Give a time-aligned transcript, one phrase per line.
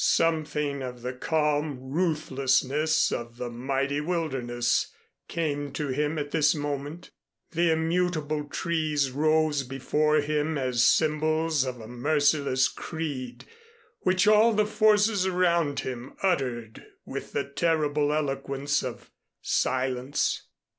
[0.03, 4.91] Something of the calm ruthlessness of the mighty wilderness
[5.27, 7.11] came to him at this moment.
[7.51, 13.45] The immutable trees rose before him as symbols of a merciless creed
[13.99, 20.47] which all the forces around him uttered with the terrible eloquence of silence.